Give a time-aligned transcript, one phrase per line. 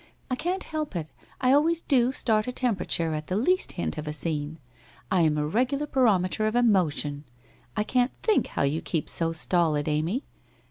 [0.31, 4.07] I can't help it, I always do start a temperature at the least hint of
[4.07, 4.57] a scene.
[5.11, 7.23] I am a regular barometer of emotion.
[7.77, 10.23] I can't think how you keep so stolid, Amy?